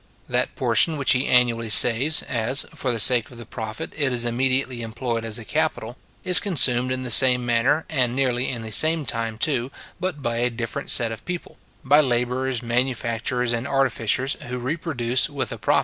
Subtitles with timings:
[0.27, 4.25] That portion which he annually saves, as, for the sake of the profit, it is
[4.25, 8.71] immediately employed as a capital, is consumed in the same manner, and nearly in the
[8.71, 9.69] same time too,
[9.99, 15.29] but by a different set of people: by labourers, manufacturers, and artificers, who reproduce, with
[15.29, 15.79] a profit, the value of their annual consumption.